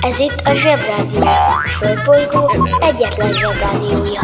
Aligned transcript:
Ez 0.00 0.18
itt 0.18 0.40
a 0.44 0.54
Zsebrádió. 0.54 1.20
A 1.22 1.68
Földbolygó 1.68 2.68
egyetlen 2.80 3.32
Zsebrádiója. 3.32 4.20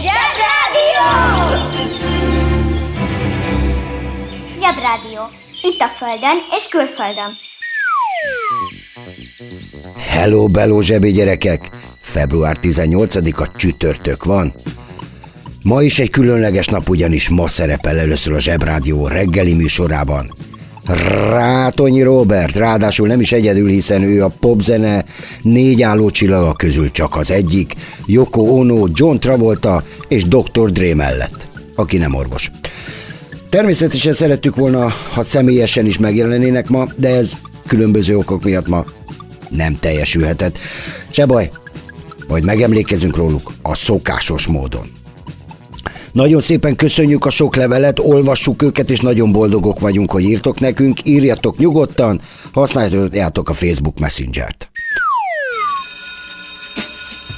Zsebrádió! 0.00 1.06
Zsebrádió. 4.60 5.20
Itt 5.62 5.80
a 5.80 5.88
Földön 5.96 6.38
és 6.56 6.68
külföldön. 6.68 7.36
Hello, 9.96 10.46
bello 10.46 10.80
zsebi 10.80 11.10
gyerekek! 11.12 11.70
Február 12.00 12.56
18-a 12.62 13.56
csütörtök 13.56 14.24
van. 14.24 14.54
Ma 15.62 15.82
is 15.82 15.98
egy 15.98 16.10
különleges 16.10 16.66
nap, 16.66 16.88
ugyanis 16.88 17.28
ma 17.28 17.48
szerepel 17.48 17.98
először 17.98 18.32
a 18.32 18.40
Zsebrádió 18.40 19.06
reggeli 19.06 19.54
műsorában. 19.54 20.34
Rátonyi 21.30 22.02
Robert, 22.02 22.56
ráadásul 22.56 23.06
nem 23.06 23.20
is 23.20 23.32
egyedül, 23.32 23.68
hiszen 23.68 24.02
ő 24.02 24.24
a 24.24 24.32
popzene 24.40 25.04
négy 25.42 25.82
álló 25.82 26.10
csillaga 26.10 26.52
közül 26.52 26.90
csak 26.90 27.16
az 27.16 27.30
egyik, 27.30 27.74
Yoko 28.06 28.40
Ono, 28.40 28.86
John 28.92 29.16
Travolta 29.16 29.82
és 30.08 30.24
Dr. 30.24 30.70
Dre 30.70 30.94
mellett, 30.94 31.48
aki 31.74 31.96
nem 31.96 32.14
orvos. 32.14 32.50
Természetesen 33.48 34.12
szerettük 34.12 34.56
volna, 34.56 34.92
ha 35.12 35.22
személyesen 35.22 35.86
is 35.86 35.98
megjelenének 35.98 36.68
ma, 36.68 36.86
de 36.96 37.08
ez 37.08 37.32
különböző 37.66 38.16
okok 38.16 38.44
miatt 38.44 38.68
ma 38.68 38.84
nem 39.48 39.78
teljesülhetett. 39.80 40.58
Se 41.10 41.26
baj, 41.26 41.50
majd 42.28 42.44
megemlékezünk 42.44 43.16
róluk 43.16 43.52
a 43.62 43.74
szokásos 43.74 44.46
módon. 44.46 44.97
Nagyon 46.12 46.40
szépen 46.40 46.76
köszönjük 46.76 47.24
a 47.24 47.30
sok 47.30 47.56
levelet, 47.56 47.98
olvassuk 47.98 48.62
őket, 48.62 48.90
és 48.90 49.00
nagyon 49.00 49.32
boldogok 49.32 49.80
vagyunk, 49.80 50.10
hogy 50.10 50.22
írtok 50.22 50.60
nekünk. 50.60 51.06
Írjatok 51.06 51.58
nyugodtan, 51.58 52.20
használjátok 52.52 53.48
a 53.48 53.52
Facebook 53.52 53.98
Messenger-t. 53.98 54.70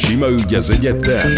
sima 0.00 0.28
ügy 0.28 0.54
az 0.54 0.70
egyetem. 0.70 1.30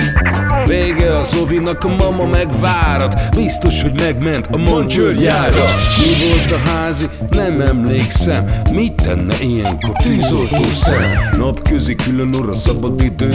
Vége 0.66 1.16
a 1.16 1.24
Zovinak, 1.24 1.84
a 1.84 1.88
mama 1.88 2.24
megvárat. 2.26 3.36
Biztos, 3.36 3.82
hogy 3.82 3.92
megment 4.00 4.48
a 4.50 4.56
Moncsőrjára 4.56 5.64
Mi 5.98 6.28
volt 6.28 6.50
a 6.50 6.68
házi? 6.68 7.08
Nem 7.28 7.60
emlékszem. 7.60 8.50
Mit 8.72 8.92
tenne 8.92 9.34
ilyenkor 9.40 9.92
tűzoltó 10.02 10.70
szem? 10.72 11.04
Napközi 11.38 11.94
külön 11.94 12.34
orra 12.34 12.54
szabad 12.54 13.00
idő. 13.00 13.34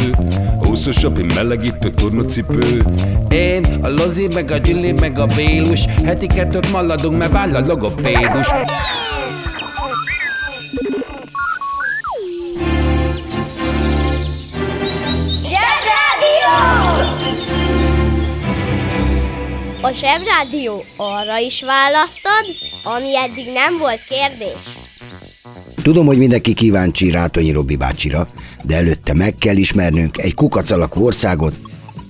Húszosabb, 0.60 1.34
melegítő 1.34 1.90
tornacipő. 1.90 2.86
Én, 3.30 3.64
a 3.82 3.90
Lozi, 3.90 4.28
meg 4.34 4.52
a 4.52 4.58
Gyüli, 4.58 4.92
meg 4.92 5.20
a 5.20 5.26
Bélus. 5.26 5.86
Heti 6.06 6.28
kettőt 6.28 6.72
maladunk, 6.72 7.18
mert 7.18 7.32
váll 7.32 7.56
a 7.56 7.66
logopédus 7.66 8.48
A 19.98 20.00
Zsebrádió 20.00 20.84
arra 20.96 21.38
is 21.38 21.64
választod, 21.64 22.46
ami 22.84 23.18
eddig 23.18 23.52
nem 23.54 23.78
volt 23.78 24.04
kérdés. 24.04 24.58
Tudom, 25.82 26.06
hogy 26.06 26.18
mindenki 26.18 26.54
kíváncsi 26.54 27.12
Rátonyi 27.12 27.52
Robi 27.52 27.76
bácsira, 27.76 28.28
de 28.64 28.76
előtte 28.76 29.14
meg 29.14 29.36
kell 29.40 29.56
ismernünk 29.56 30.18
egy 30.18 30.34
kukac 30.34 30.72
alakú 30.72 31.06
országot, 31.06 31.54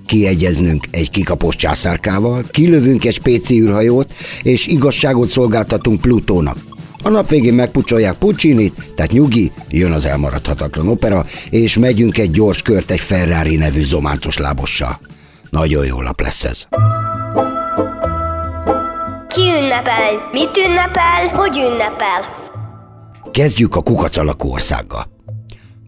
kiegyeznünk 0.05 0.87
egy 0.91 1.09
kikapos 1.09 1.55
császárkával, 1.55 2.45
kilövünk 2.51 3.05
egy 3.05 3.13
spéci 3.13 3.61
űrhajót, 3.61 4.13
és 4.43 4.67
igazságot 4.67 5.27
szolgáltatunk 5.27 6.01
Plutónak. 6.01 6.57
A 7.03 7.09
nap 7.09 7.29
végén 7.29 7.53
megpucsolják 7.53 8.17
Puccinit, 8.17 8.73
tehát 8.95 9.11
nyugi, 9.11 9.51
jön 9.69 9.91
az 9.91 10.05
elmaradhatatlan 10.05 10.87
opera, 10.87 11.25
és 11.49 11.77
megyünk 11.77 12.17
egy 12.17 12.31
gyors 12.31 12.61
kört 12.61 12.91
egy 12.91 12.99
Ferrari 12.99 13.55
nevű 13.55 13.83
zománcos 13.83 14.37
lábossal. 14.37 14.99
Nagyon 15.49 15.85
jó 15.85 16.01
nap 16.01 16.21
lesz 16.21 16.43
ez. 16.43 16.67
Ki 19.37 19.43
ünnepel? 19.43 20.29
Mit 20.31 20.57
ünnepel? 20.67 21.27
Hogy 21.33 21.57
ünnepel? 21.57 22.35
Kezdjük 23.31 23.75
a 23.75 23.81
kukac 23.81 24.17
alakú 24.17 24.49
országgal. 24.49 25.07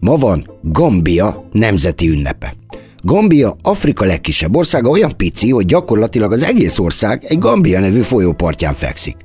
Ma 0.00 0.16
van 0.16 0.58
Gambia 0.62 1.48
nemzeti 1.52 2.08
ünnepe. 2.08 2.54
Gambia 3.00 3.56
Afrika 3.62 4.04
legkisebb 4.04 4.56
országa 4.56 4.88
olyan 4.88 5.16
pici, 5.16 5.50
hogy 5.50 5.64
gyakorlatilag 5.64 6.32
az 6.32 6.42
egész 6.42 6.78
ország 6.78 7.24
egy 7.24 7.38
Gambia 7.38 7.80
nevű 7.80 8.00
folyópartján 8.00 8.74
fekszik. 8.74 9.16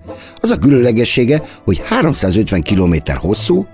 Az 0.41 0.49
a 0.49 0.57
különlegessége, 0.57 1.41
hogy 1.63 1.81
350 1.85 2.63
km 2.63 2.95
hosszú, 3.15 3.67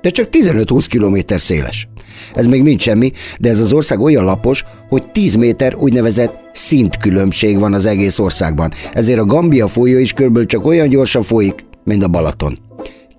de 0.00 0.10
csak 0.10 0.26
15-20 0.32 0.86
km 0.90 1.34
széles. 1.36 1.88
Ez 2.34 2.46
még 2.46 2.62
mind 2.62 2.80
semmi, 2.80 3.10
de 3.38 3.48
ez 3.48 3.60
az 3.60 3.72
ország 3.72 4.00
olyan 4.00 4.24
lapos, 4.24 4.64
hogy 4.88 5.10
10 5.10 5.34
méter 5.34 5.74
úgynevezett 5.74 6.34
szintkülönbség 6.52 7.58
van 7.58 7.74
az 7.74 7.86
egész 7.86 8.18
országban, 8.18 8.72
ezért 8.92 9.18
a 9.18 9.24
Gambia 9.24 9.68
folyó 9.68 9.98
is 9.98 10.12
körülbelül 10.12 10.48
csak 10.48 10.66
olyan 10.66 10.88
gyorsan 10.88 11.22
folyik, 11.22 11.64
mint 11.84 12.04
a 12.04 12.08
Balaton. 12.08 12.58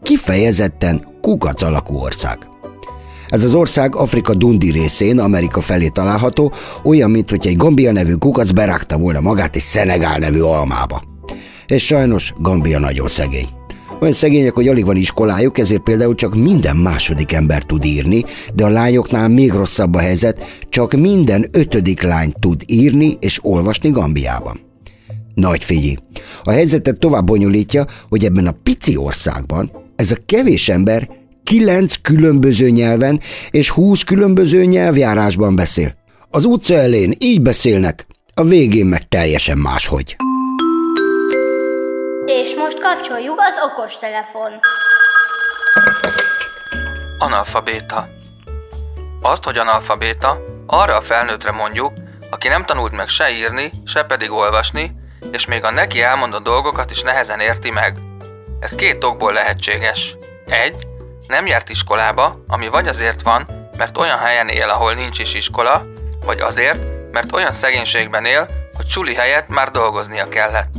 Kifejezetten 0.04 1.08
kukac 1.22 1.62
alakú 1.62 1.96
ország. 1.96 2.38
Ez 3.30 3.44
az 3.44 3.54
ország 3.54 3.96
Afrika 3.96 4.34
Dundi 4.34 4.72
részén, 4.72 5.20
Amerika 5.20 5.62
felé 5.62 5.88
található, 5.88 6.54
olyan, 6.84 7.12
mint 7.12 7.30
hogy 7.30 7.48
egy 7.48 7.58
Gambia 7.58 7.92
nevű 7.92 8.14
kukac 8.14 8.52
berágta 8.52 8.98
volna 8.98 9.20
magát 9.20 9.56
egy 9.56 9.62
Szenegál 9.62 10.20
nevű 10.20 10.40
almába. 10.40 11.04
És 11.68 11.86
sajnos 11.86 12.34
Gambia 12.40 12.80
nagyon 12.80 13.08
szegény. 13.08 13.61
Olyan 14.02 14.14
szegények, 14.14 14.54
hogy 14.54 14.68
alig 14.68 14.86
van 14.86 14.96
iskolájuk, 14.96 15.58
ezért 15.58 15.82
például 15.82 16.16
csak 16.16 16.36
minden 16.36 16.76
második 16.76 17.32
ember 17.32 17.64
tud 17.64 17.86
írni, 17.86 18.24
de 18.54 18.66
a 18.66 18.70
lányoknál 18.70 19.28
még 19.28 19.52
rosszabb 19.52 19.96
a 19.96 20.00
helyzet, 20.00 20.66
csak 20.70 20.94
minden 20.94 21.46
ötödik 21.52 22.02
lány 22.02 22.34
tud 22.40 22.64
írni 22.66 23.16
és 23.20 23.40
olvasni 23.42 23.90
Gambiában. 23.90 24.60
Nagy 25.34 25.64
figyelj! 25.64 25.96
A 26.44 26.52
helyzetet 26.52 27.00
tovább 27.00 27.26
bonyolítja, 27.26 27.86
hogy 28.10 28.26
ebben 28.26 28.48
a 28.48 28.58
pici 28.64 28.98
országban 28.98 29.72
ez 29.96 30.12
a 30.12 30.18
kevés 30.26 30.70
ember 30.70 31.10
kilenc 31.44 31.96
különböző 32.02 32.70
nyelven 32.70 33.20
és 33.52 33.70
húsz 33.70 34.04
különböző 34.04 34.64
nyelvjárásban 34.66 35.56
beszél. 35.56 35.96
Az 36.30 36.46
utca 36.46 36.74
elén 36.74 37.14
így 37.20 37.42
beszélnek, 37.42 38.06
a 38.34 38.44
végén 38.44 38.86
meg 38.86 39.08
teljesen 39.08 39.58
máshogy. 39.58 40.16
És 42.34 42.56
most 42.56 42.80
kapcsoljuk 42.82 43.40
az 43.40 43.70
okostelefon. 43.70 44.60
Analfabéta. 47.20 48.08
Azt, 49.22 49.44
hogy 49.44 49.58
analfabéta, 49.58 50.38
arra 50.68 50.96
a 50.96 51.02
felnőttre 51.02 51.52
mondjuk, 51.52 51.94
aki 52.30 52.48
nem 52.48 52.66
tanult 52.66 52.92
meg 52.92 53.08
se 53.08 53.30
írni, 53.32 53.70
se 53.86 54.04
pedig 54.04 54.32
olvasni, 54.32 54.92
és 55.32 55.46
még 55.46 55.64
a 55.64 55.72
neki 55.72 56.02
elmondott 56.02 56.44
dolgokat 56.44 56.92
is 56.92 57.02
nehezen 57.02 57.40
érti 57.40 57.72
meg. 57.72 57.98
Ez 58.60 58.76
két 58.76 59.04
okból 59.04 59.34
lehetséges. 59.34 60.16
Egy, 60.46 60.76
nem 61.28 61.46
járt 61.46 61.70
iskolába, 61.70 62.44
ami 62.48 62.68
vagy 62.68 62.88
azért 62.88 63.22
van, 63.22 63.70
mert 63.78 63.98
olyan 63.98 64.18
helyen 64.18 64.50
él, 64.50 64.70
ahol 64.70 64.94
nincs 64.94 65.20
is 65.20 65.34
iskola, 65.34 65.86
vagy 66.26 66.40
azért, 66.40 66.80
mert 67.12 67.34
olyan 67.34 67.54
szegénységben 67.54 68.26
él, 68.26 68.48
hogy 68.78 68.90
suli 68.90 69.16
helyett 69.16 69.48
már 69.48 69.70
dolgoznia 69.70 70.30
kellett. 70.30 70.74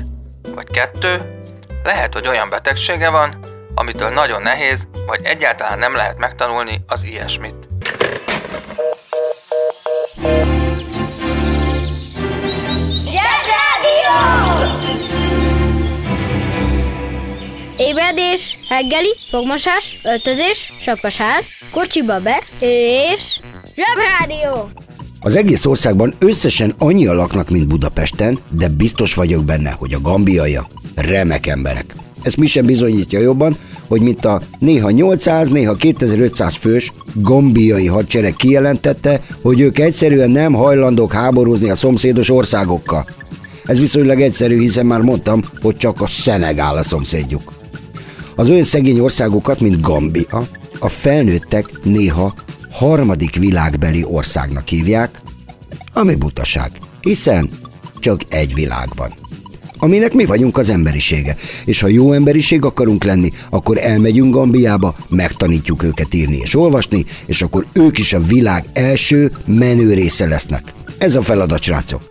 Vagy 0.55 0.67
kettő, 0.71 1.41
lehet, 1.83 2.15
hogy 2.15 2.29
olyan 2.29 2.49
betegsége 2.51 3.11
van, 3.11 3.35
amitől 3.75 4.09
nagyon 4.09 4.43
nehéz, 4.43 4.87
vagy 5.07 5.21
egyáltalán 5.23 5.79
nem 5.79 5.95
lehet 5.95 6.19
megtanulni 6.19 6.85
az 6.87 7.05
ilyesmit. 7.05 7.55
Zsebrádió! 13.05 14.17
Ébredés, 17.77 18.59
reggeli, 18.69 19.17
fogmosás, 19.31 19.99
öltözés, 20.05 20.73
sapkasál, 20.81 21.41
kocsiba 21.71 22.21
be, 22.21 22.43
és... 22.59 23.41
Zsebrádió! 23.77 24.71
Az 25.21 25.37
egész 25.37 25.65
országban 25.65 26.15
összesen 26.19 26.75
annyian 26.79 27.17
laknak, 27.17 27.51
mint 27.51 27.67
Budapesten, 27.67 28.39
de 28.51 28.69
biztos 28.69 29.15
vagyok 29.15 29.45
benne, 29.45 29.71
hogy 29.71 29.93
a 29.93 30.01
gambiaiak 30.01 30.67
remek 30.95 31.47
emberek. 31.47 31.95
Ezt 32.23 32.37
mi 32.37 32.47
sem 32.47 32.67
bizonyítja 32.67 33.21
jobban, 33.21 33.57
hogy 33.89 34.01
mint 34.01 34.25
a 34.25 34.41
néha 34.59 34.91
800, 34.91 35.49
néha 35.49 35.75
2500 35.75 36.55
fős 36.55 36.93
gambiai 37.15 37.87
hadsereg 37.87 38.35
kijelentette, 38.37 39.21
hogy 39.43 39.61
ők 39.61 39.79
egyszerűen 39.79 40.31
nem 40.31 40.53
hajlandók 40.53 41.13
háborúzni 41.13 41.71
a 41.71 41.75
szomszédos 41.75 42.31
országokkal. 42.31 43.07
Ez 43.65 43.79
viszonylag 43.79 44.21
egyszerű, 44.21 44.59
hiszen 44.59 44.87
már 44.87 45.01
mondtam, 45.01 45.45
hogy 45.61 45.77
csak 45.77 46.01
a 46.01 46.07
Szenegál 46.07 46.77
a 46.77 46.83
szomszédjuk. 46.83 47.53
Az 48.37 48.51
olyan 48.51 48.65
szegény 48.65 48.99
országokat, 48.99 49.61
mint 49.61 49.81
Gambia, 49.81 50.49
a 50.79 50.89
felnőttek 50.89 51.71
néha 51.83 52.35
harmadik 52.71 53.37
világbeli 53.37 54.05
országnak 54.05 54.69
hívják, 54.69 55.23
ami 55.93 56.15
butaság, 56.15 56.71
hiszen 57.01 57.51
csak 57.99 58.21
egy 58.29 58.55
világ 58.55 58.89
van 58.97 59.22
aminek 59.83 60.13
mi 60.13 60.25
vagyunk 60.25 60.59
az 60.59 60.71
emberisége. 60.71 61.37
És 61.65 61.81
ha 61.81 61.89
jó 61.89 62.13
emberiség 62.13 62.65
akarunk 62.65 63.05
lenni, 63.05 63.31
akkor 63.51 63.79
elmegyünk 63.79 64.35
Gambiába, 64.35 64.95
megtanítjuk 65.09 65.83
őket 65.83 66.15
írni 66.15 66.37
és 66.37 66.57
olvasni, 66.57 67.05
és 67.27 67.43
akkor 67.43 67.67
ők 67.73 67.99
is 67.99 68.13
a 68.13 68.21
világ 68.21 68.65
első 68.73 69.33
menő 69.47 69.95
része 69.95 70.27
lesznek. 70.27 70.63
Ez 70.99 71.17
a 71.17 71.23
feladat, 71.23 71.63
srácok. 71.63 72.03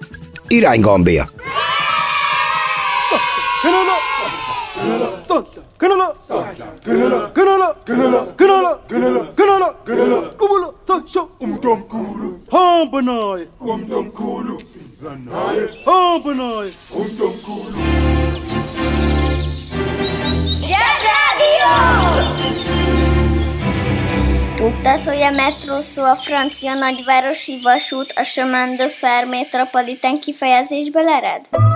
Irány 0.47 0.79
Gambia! 0.79 1.31
Sanján. 6.31 6.67
Kınala, 6.85 7.33
kınala, 7.33 7.75
kınala, 7.85 8.25
kınala, 8.37 8.79
kınala, 8.89 9.35
kınala, 9.35 9.75
kınala, 9.85 10.37
kubula, 10.37 10.71
sanjá, 10.87 11.21
umdom 11.39 11.87
kulu. 11.87 12.29
Hambanay, 12.51 13.47
umdom 13.59 14.11
Tudtad, 24.55 25.03
hogy 25.03 25.21
a 25.21 25.31
metró 25.31 25.81
szó 25.81 26.03
a 26.03 26.15
francia 26.15 26.73
nagyvárosi 26.73 27.59
vasút 27.63 28.13
a 28.15 28.23
Chemin 28.23 28.77
de 28.77 28.89
Fer 28.89 29.25
metropolitán 29.25 30.19
kifejezésből 30.19 31.07
ered? 31.07 31.70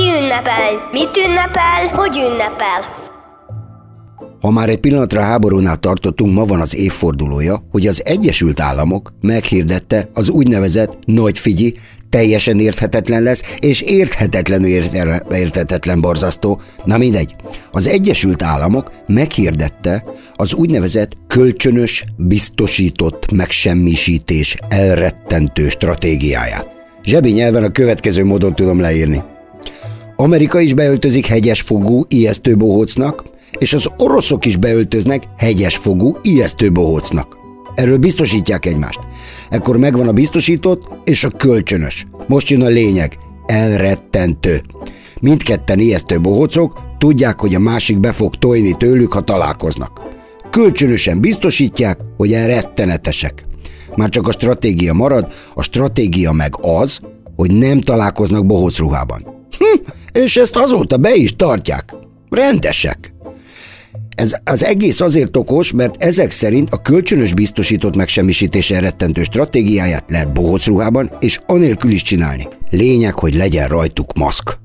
Ki 0.00 0.06
ünnepel? 0.06 0.88
Mit 0.92 1.16
ünnepel? 1.26 1.88
Hogy 1.92 2.16
ünnepel? 2.16 3.08
Ha 4.40 4.50
már 4.50 4.68
egy 4.68 4.80
pillanatra 4.80 5.20
háborúnál 5.20 5.76
tartottunk, 5.76 6.34
ma 6.34 6.44
van 6.44 6.60
az 6.60 6.76
évfordulója, 6.76 7.62
hogy 7.70 7.86
az 7.86 8.02
Egyesült 8.04 8.60
Államok 8.60 9.12
meghirdette 9.20 10.08
az 10.14 10.28
úgynevezett 10.28 10.98
nagy 11.04 11.38
figyi, 11.38 11.74
teljesen 12.08 12.58
érthetetlen 12.58 13.22
lesz, 13.22 13.42
és 13.58 13.80
érthetetlenül 13.80 14.68
érthetetlen 15.30 16.00
borzasztó. 16.00 16.60
Na 16.84 16.96
mindegy. 16.96 17.34
Az 17.70 17.86
Egyesült 17.86 18.42
Államok 18.42 18.90
meghirdette 19.06 20.04
az 20.34 20.54
úgynevezett 20.54 21.12
kölcsönös, 21.26 22.04
biztosított 22.16 23.32
megsemmisítés 23.32 24.56
elrettentő 24.68 25.68
stratégiáját. 25.68 26.68
Zsebi 27.02 27.30
nyelven 27.30 27.64
a 27.64 27.70
következő 27.70 28.24
módon 28.24 28.54
tudom 28.54 28.80
leírni. 28.80 29.22
Amerika 30.20 30.60
is 30.60 30.74
beöltözik 30.74 31.26
hegyesfogú 31.26 32.04
ijesztő 32.08 32.56
bohócnak, 32.56 33.24
és 33.58 33.72
az 33.72 33.88
oroszok 33.96 34.44
is 34.44 34.56
beöltöznek 34.56 35.22
hegyesfogú 35.36 36.16
ijesztő 36.22 36.72
bohócnak. 36.72 37.36
Erről 37.74 37.96
biztosítják 37.98 38.66
egymást. 38.66 38.98
Ekkor 39.50 39.76
megvan 39.76 40.08
a 40.08 40.12
biztosított 40.12 40.88
és 41.04 41.24
a 41.24 41.28
kölcsönös. 41.30 42.06
Most 42.26 42.48
jön 42.48 42.62
a 42.62 42.66
lényeg. 42.66 43.18
Elrettentő. 43.46 44.62
Mindketten 45.20 45.78
ijesztő 45.78 46.20
bohócok 46.20 46.78
tudják, 46.98 47.40
hogy 47.40 47.54
a 47.54 47.58
másik 47.58 47.98
be 47.98 48.12
fog 48.12 48.36
tojni 48.36 48.76
tőlük, 48.78 49.12
ha 49.12 49.20
találkoznak. 49.20 50.00
Kölcsönösen 50.50 51.20
biztosítják, 51.20 51.98
hogy 52.16 52.32
elrettenetesek. 52.32 53.44
Már 53.96 54.08
csak 54.08 54.28
a 54.28 54.32
stratégia 54.32 54.92
marad, 54.92 55.32
a 55.54 55.62
stratégia 55.62 56.32
meg 56.32 56.54
az, 56.60 56.98
hogy 57.36 57.52
nem 57.52 57.80
találkoznak 57.80 58.46
bohóc. 58.46 58.78
Hm, 58.78 59.90
és 60.12 60.36
ezt 60.36 60.56
azóta 60.56 60.96
be 60.96 61.14
is 61.14 61.36
tartják. 61.36 61.94
Rendesek. 62.30 63.12
Ez 64.14 64.36
az 64.44 64.64
egész 64.64 65.00
azért 65.00 65.36
okos, 65.36 65.72
mert 65.72 66.02
ezek 66.02 66.30
szerint 66.30 66.72
a 66.72 66.82
kölcsönös 66.82 67.34
biztosított 67.34 67.96
megsemmisítés 67.96 68.70
rettentő 68.70 69.22
stratégiáját 69.22 70.04
lehet 70.08 70.32
bohóc 70.32 70.66
ruhában, 70.66 71.10
és 71.20 71.38
anélkül 71.46 71.90
is 71.90 72.02
csinálni. 72.02 72.48
Lényeg, 72.70 73.18
hogy 73.18 73.34
legyen 73.34 73.68
rajtuk 73.68 74.12
maszk. 74.16 74.58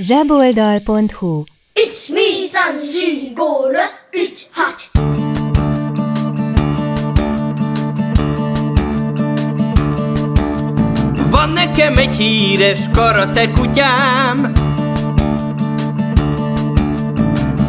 zseboldal.hu 0.00 1.44
Ich 1.74 2.10
mi 2.10 2.48
san 2.48 2.80
zsigóra, 2.80 3.84
ich 4.10 4.48
hacs! 4.50 4.90
Van 11.30 11.50
nekem 11.50 11.96
egy 11.98 12.16
híres 12.16 12.80
karate 12.94 13.50
kutyám 13.50 14.52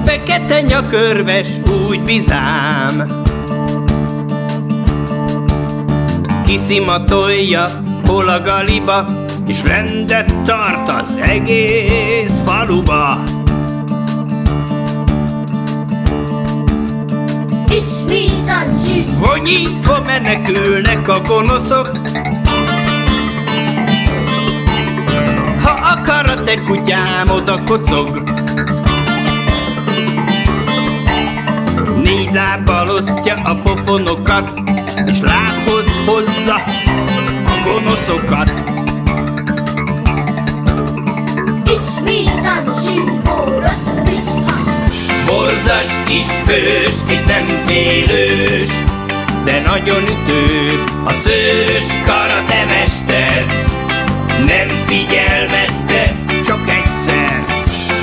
Fekete 0.06 0.62
nyakörves, 0.62 1.50
úgy 1.88 2.02
bizám. 2.02 3.06
Kiszimatolja 6.46 7.68
hol 8.08 8.28
a 8.28 8.42
galiba, 8.42 9.21
és 9.52 9.64
rendet 9.64 10.34
tart 10.46 10.90
az 11.02 11.18
egész 11.18 12.42
faluba. 12.46 13.24
Vonyítva 19.20 20.02
menekülnek 20.06 21.08
a 21.08 21.22
gonoszok, 21.28 21.92
Ha 25.64 25.98
akarat 25.98 26.50
egy 26.50 26.64
kutyám 26.64 27.30
oda 27.30 27.64
kocog, 27.66 28.24
Négy 32.04 32.34
lábbal 32.34 32.90
osztja 32.90 33.36
a 33.44 33.56
pofonokat, 33.56 34.54
és 35.06 35.20
lábhoz 35.22 35.86
hozza 36.06 36.62
gonoszokat. 37.66 38.81
Borzas 45.26 45.92
kis 46.06 46.28
hős, 46.48 46.96
és 47.08 47.20
nem 47.20 47.46
félős, 47.66 48.68
de 49.44 49.62
nagyon 49.66 50.04
ütős, 50.04 50.82
a 51.06 51.14
szőrös 51.14 51.86
karatemester. 52.06 53.46
Nem 54.46 54.68
figyelmeztet, 54.86 56.14
csak 56.46 56.60
egyszer. 56.68 57.46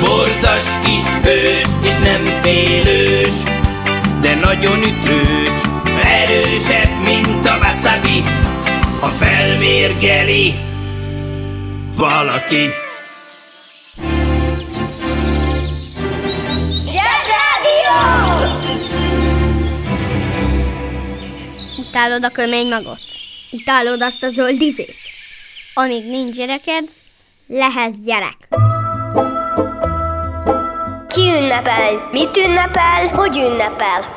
Borzas 0.01 0.65
kis 0.85 1.05
hős, 1.23 1.69
és 1.83 1.95
nem 1.95 2.41
félős, 2.43 3.35
de 4.21 4.35
nagyon 4.43 4.79
ütős, 4.79 5.55
erősebb, 6.03 6.91
mint 7.05 7.47
a 7.47 7.59
wasabi 7.63 8.25
ha 9.01 9.07
felmérgeli 9.07 10.55
valaki. 11.97 12.88
Utálod 21.99 22.25
a 22.25 22.29
kömény 22.29 22.69
magot? 22.69 23.01
Utálod 23.53 24.03
azt 24.03 24.23
a 24.23 24.31
zöld 24.31 24.61
izét? 24.61 24.95
Amíg 25.75 26.09
nincs 26.09 26.37
gyereked, 26.37 26.85
lehetsz 27.47 27.95
gyerek. 28.05 28.49
Ki 31.09 31.21
ünnepel? 31.21 32.09
Mit 32.13 32.37
ünnepel? 32.37 33.09
Hogy 33.09 33.37
ünnepel? 33.37 34.15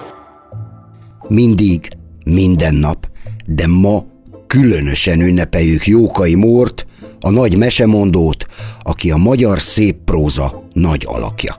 Mindig, 1.28 1.88
minden 2.24 2.76
nap, 2.76 3.08
de 3.46 3.68
ma 3.68 4.04
különösen 4.48 5.22
ünnepeljük 5.22 5.86
Jókai 5.86 6.36
Mórt, 6.36 6.86
a 7.20 7.30
nagy 7.30 7.58
mesemondót, 7.58 8.46
aki 8.82 9.12
a 9.12 9.18
magyar 9.18 9.60
szép 9.60 9.96
próza 10.06 10.68
nagy 10.74 11.04
alakja. 11.08 11.56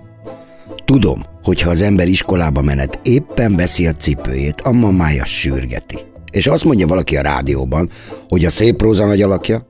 Tudom, 0.84 1.24
hogyha 1.42 1.70
az 1.70 1.82
ember 1.82 2.08
iskolába 2.08 2.62
menet 2.62 3.00
éppen 3.02 3.56
veszi 3.56 3.86
a 3.86 3.92
cipőjét, 3.92 4.60
a 4.60 4.72
mamája 4.72 5.24
sürgeti. 5.24 6.10
És 6.32 6.46
azt 6.46 6.64
mondja 6.64 6.86
valaki 6.86 7.16
a 7.16 7.22
rádióban, 7.22 7.90
hogy 8.28 8.44
a 8.44 8.50
szép 8.50 8.76
próza 8.76 9.06
nagy 9.06 9.22
alakja, 9.22 9.66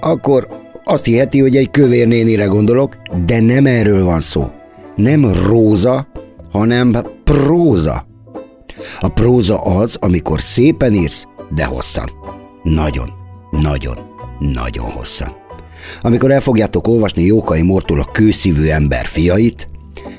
akkor 0.00 0.48
azt 0.84 1.04
hiheti, 1.04 1.40
hogy 1.40 1.56
egy 1.56 1.70
kövér 1.70 2.06
nénire 2.06 2.44
gondolok, 2.44 2.96
de 3.26 3.40
nem 3.40 3.66
erről 3.66 4.04
van 4.04 4.20
szó. 4.20 4.50
Nem 4.96 5.32
róza, 5.46 6.06
hanem 6.50 6.96
próza. 7.24 8.06
A 9.00 9.08
próza 9.08 9.56
az, 9.56 9.96
amikor 10.00 10.40
szépen 10.40 10.94
írsz, 10.94 11.26
de 11.54 11.64
hosszan. 11.64 12.10
Nagyon, 12.62 13.12
nagyon, 13.50 13.98
nagyon 14.38 14.90
hosszan. 14.90 15.32
Amikor 16.02 16.30
el 16.30 16.40
fogjátok 16.40 16.88
olvasni 16.88 17.22
Jókai 17.22 17.62
Mortól 17.62 18.00
a 18.00 18.10
kőszívű 18.12 18.68
ember 18.68 19.06
fiait, 19.06 19.68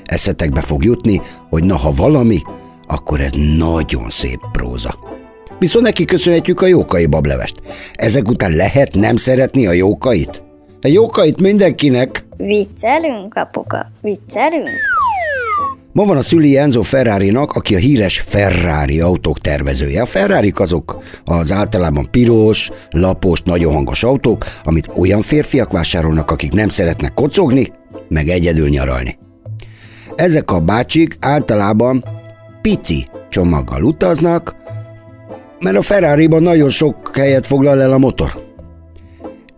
eszetekbe 0.04 0.60
fog 0.60 0.84
jutni, 0.84 1.20
hogy 1.50 1.64
na 1.64 1.76
ha 1.76 1.90
valami, 1.90 2.42
akkor 2.86 3.20
ez 3.20 3.30
nagyon 3.58 4.10
szép 4.10 4.40
próza. 4.52 4.98
Viszont 5.64 5.84
neki 5.84 6.04
köszönhetjük 6.04 6.60
a 6.60 6.66
jókai 6.66 7.06
bablevest. 7.06 7.54
Ezek 7.92 8.28
után 8.28 8.50
lehet 8.50 8.94
nem 8.94 9.16
szeretni 9.16 9.66
a 9.66 9.72
jókait? 9.72 10.42
A 10.82 10.88
jókait 10.88 11.40
mindenkinek. 11.40 12.26
Viccelünk, 12.36 13.34
apuka, 13.34 13.90
viccelünk. 14.00 14.68
Ma 15.92 16.04
van 16.04 16.16
a 16.16 16.20
szüli 16.20 16.56
Enzo 16.56 16.82
ferrari 16.82 17.30
aki 17.34 17.74
a 17.74 17.78
híres 17.78 18.20
Ferrari 18.20 19.00
autók 19.00 19.38
tervezője. 19.38 20.02
A 20.02 20.06
ferrari 20.06 20.52
azok 20.56 21.02
az 21.24 21.52
általában 21.52 22.10
piros, 22.10 22.70
lapos, 22.90 23.42
nagyon 23.42 23.72
hangos 23.72 24.02
autók, 24.02 24.44
amit 24.64 24.90
olyan 24.96 25.20
férfiak 25.20 25.72
vásárolnak, 25.72 26.30
akik 26.30 26.52
nem 26.52 26.68
szeretnek 26.68 27.14
kocogni, 27.14 27.72
meg 28.08 28.28
egyedül 28.28 28.68
nyaralni. 28.68 29.18
Ezek 30.14 30.50
a 30.50 30.60
bácsik 30.60 31.16
általában 31.20 32.04
pici 32.62 33.08
csomaggal 33.28 33.82
utaznak, 33.82 34.62
mert 35.64 35.76
a 35.76 35.82
Ferrari-ban 35.82 36.42
nagyon 36.42 36.68
sok 36.68 37.16
helyet 37.16 37.46
foglal 37.46 37.82
el 37.82 37.92
a 37.92 37.98
motor. 37.98 38.42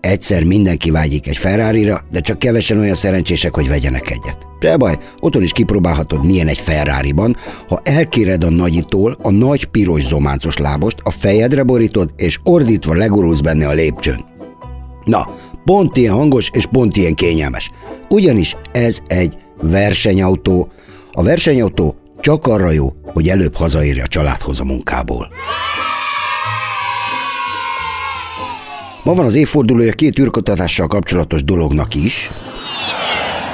Egyszer 0.01 0.45
mindenki 0.45 0.91
vágyik 0.91 1.27
egy 1.27 1.37
ferrari 1.37 1.93
de 2.11 2.21
csak 2.21 2.39
kevesen 2.39 2.79
olyan 2.79 2.95
szerencsések, 2.95 3.55
hogy 3.55 3.69
vegyenek 3.69 4.11
egyet. 4.11 4.39
Se 4.61 4.77
baj, 4.77 4.97
otthon 5.21 5.43
is 5.43 5.53
kipróbálhatod, 5.53 6.27
milyen 6.27 6.49
egy 6.49 6.59
Ferrari-ban, 6.59 7.37
ha 7.69 7.81
elkéred 7.85 8.45
a 8.45 8.51
nagyitól 8.51 9.17
a 9.23 9.31
nagy 9.31 9.65
piros 9.65 10.03
zománcos 10.03 10.57
lábost, 10.57 10.97
a 11.03 11.11
fejedre 11.11 11.63
borítod, 11.63 12.11
és 12.17 12.39
ordítva 12.43 12.95
legurulsz 12.95 13.41
benne 13.41 13.69
a 13.69 13.73
lépcsőn. 13.73 14.25
Na, 15.05 15.29
pont 15.65 15.97
ilyen 15.97 16.15
hangos 16.15 16.51
és 16.53 16.67
pont 16.67 16.97
ilyen 16.97 17.15
kényelmes. 17.15 17.71
Ugyanis 18.09 18.57
ez 18.73 18.99
egy 19.07 19.37
versenyautó. 19.63 20.69
A 21.13 21.23
versenyautó 21.23 21.95
csak 22.21 22.47
arra 22.47 22.71
jó, 22.71 22.93
hogy 23.13 23.29
előbb 23.29 23.55
hazaérje 23.55 24.03
a 24.03 24.07
családhoz 24.07 24.61
a 24.61 24.65
munkából. 24.65 25.29
Ma 29.07 29.15
van 29.15 29.25
az 29.25 29.35
évfordulója 29.35 29.93
két 29.93 30.19
űrkutatással 30.19 30.87
kapcsolatos 30.87 31.45
dolognak 31.45 31.95
is. 31.95 32.31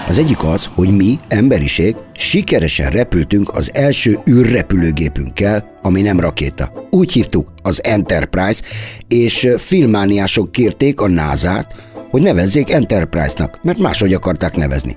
Az 0.08 0.18
egyik 0.18 0.44
az, 0.44 0.68
hogy 0.74 0.96
mi, 0.96 1.18
emberiség, 1.28 1.96
sikeresen 2.14 2.90
repültünk 2.90 3.54
az 3.54 3.70
első 3.74 4.18
űrrepülőgépünkkel, 4.30 5.78
ami 5.82 6.00
nem 6.00 6.20
rakéta. 6.20 6.88
Úgy 6.90 7.12
hívtuk 7.12 7.52
az 7.62 7.84
Enterprise, 7.84 8.62
és 9.08 9.48
filmániások 9.56 10.52
kérték 10.52 11.00
a 11.00 11.08
NASA-t, 11.08 11.74
hogy 12.10 12.22
nevezzék 12.22 12.72
Enterprise-nak, 12.72 13.58
mert 13.62 13.78
máshogy 13.78 14.12
akarták 14.12 14.56
nevezni. 14.56 14.96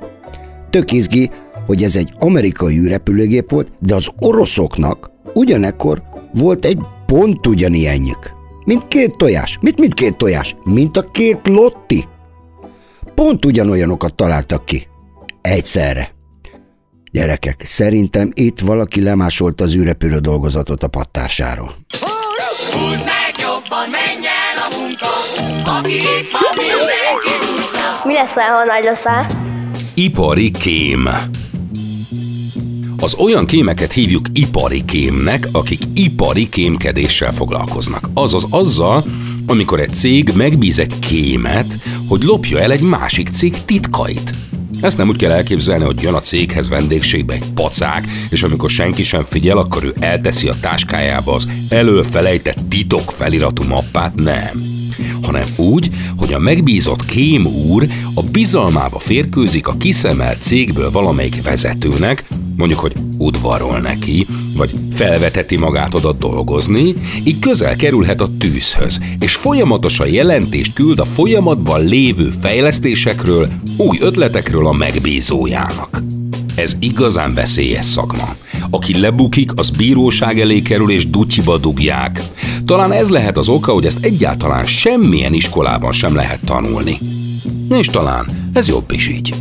Tök 0.70 0.92
izgi, 0.92 1.30
hogy 1.66 1.84
ez 1.84 1.96
egy 1.96 2.14
amerikai 2.20 2.78
űrrepülőgép 2.78 3.52
volt, 3.52 3.72
de 3.80 3.96
az 3.96 4.10
oroszoknak 4.20 5.12
ugyanekkor 5.34 6.04
volt 6.34 6.66
egy 6.66 6.80
pont 7.06 7.48
ugyanilyenjük. 7.48 8.35
Mint 8.66 8.88
két 8.88 9.18
tojás. 9.18 9.58
Mit, 9.62 9.80
mint 9.80 9.94
két 9.94 10.18
tojás? 10.18 10.56
Mint 10.64 10.98
a 10.98 11.02
két 11.02 11.40
lotti. 11.44 12.08
Pont 13.16 13.46
ugyanolyanokat 13.46 14.16
találtak 14.16 14.66
ki. 14.66 14.88
Egyszerre. 15.42 16.14
Gyerekek, 17.12 17.62
szerintem 17.66 18.30
itt 18.34 18.60
valaki 18.60 19.02
lemásolta 19.02 19.64
az 19.64 19.76
űrrepülő 19.76 20.18
dolgozatot 20.18 20.84
a 20.84 20.88
pattársáról. 20.88 21.76
Húzd 22.72 23.04
meg 23.06 23.34
jobban, 23.40 23.90
menj 23.90 24.26
el 24.26 24.58
a 24.58 24.78
munka, 24.78 25.08
aki 25.78 25.94
itt 25.94 26.32
van, 26.32 26.42
mindenki 26.56 27.46
Mi 28.04 28.14
lesz, 28.14 28.34
ha 28.34 28.64
nagy 28.64 28.84
leszel? 28.84 29.28
Ipari 29.94 30.52
kém. 30.52 31.10
Az 33.06 33.14
olyan 33.14 33.46
kémeket 33.46 33.92
hívjuk 33.92 34.26
ipari 34.34 34.86
kémnek, 34.86 35.48
akik 35.52 35.82
ipari 35.96 36.50
kémkedéssel 36.50 37.34
foglalkoznak. 37.34 38.10
Azaz 38.14 38.46
azzal, 38.50 39.04
amikor 39.46 39.80
egy 39.80 39.94
cég 39.94 40.32
megbíz 40.36 40.80
egy 40.80 41.00
kémet, 41.00 41.80
hogy 42.08 42.24
lopja 42.24 42.60
el 42.60 42.72
egy 42.72 42.82
másik 42.82 43.30
cég 43.30 43.54
titkait. 43.66 44.34
Ezt 44.82 44.98
nem 44.98 45.08
úgy 45.08 45.18
kell 45.18 45.32
elképzelni, 45.32 45.84
hogy 45.84 46.02
jön 46.02 46.14
a 46.14 46.20
céghez 46.20 46.70
vendégségbe 46.70 47.34
egy 47.34 47.52
pacák, 47.54 48.08
és 48.30 48.44
amikor 48.44 48.70
senki 48.70 49.04
sem 49.04 49.24
figyel, 49.24 49.58
akkor 49.58 49.84
ő 49.84 49.94
elteszi 50.00 50.48
a 50.48 50.60
táskájába 50.62 51.34
az 51.34 51.48
előfelejtett 51.70 52.60
titok 52.70 53.12
feliratú 53.12 53.64
mappát, 53.64 54.16
nem 54.16 54.74
hanem 55.22 55.46
úgy, 55.58 55.90
hogy 56.18 56.34
a 56.34 56.40
megbízott 56.40 57.06
kém 57.06 57.46
úr 57.46 57.88
a 58.14 58.22
bizalmába 58.22 59.00
férkőzik 59.00 59.68
a 59.68 59.78
kiszemelt 59.78 60.42
cégből 60.42 60.92
valamelyik 60.92 61.44
vezetőnek, 61.44 62.24
mondjuk, 62.58 62.80
hogy 62.80 62.94
udvarol 63.18 63.80
neki, 63.80 64.28
vagy 64.56 64.70
felveteti 64.92 65.58
magát 65.58 65.94
oda 65.94 66.12
dolgozni, 66.12 66.96
így 67.24 67.40
közel 67.40 67.76
kerülhet 67.76 68.22
a 68.22 68.30
tűzhöz, 68.40 69.00
és 69.20 69.36
folyamatosan 69.36 70.08
jelentést 70.08 70.74
küld 70.74 71.00
a 71.00 71.06
folyamatban 71.06 71.86
lévő 71.86 72.30
fejlesztésekről, 72.42 73.50
új 73.78 73.98
ötletekről 74.02 74.68
a 74.68 74.74
megbízójának. 74.74 76.04
Ez 76.56 76.78
igazán 76.80 77.34
veszélyes 77.34 77.86
szakma. 77.86 78.36
Aki 78.70 79.00
lebukik, 79.00 79.52
az 79.56 79.70
bíróság 79.70 80.40
elé 80.40 80.62
kerül 80.62 80.92
és 80.92 81.10
dutyiba 81.10 81.58
dugják. 81.58 82.22
Talán 82.66 82.92
ez 82.92 83.10
lehet 83.10 83.38
az 83.38 83.48
oka, 83.48 83.72
hogy 83.72 83.86
ezt 83.86 84.06
egyáltalán 84.06 84.66
semmilyen 84.66 85.34
iskolában 85.34 85.92
sem 85.92 86.16
lehet 86.16 86.46
tanulni. 86.46 86.98
És 87.70 87.88
talán 87.88 88.26
ez 88.54 88.68
jobb 88.68 88.92
is 88.92 89.08
így. 89.08 89.34